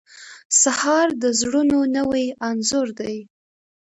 [0.61, 3.17] سهار د زړونو نوی انځور دی.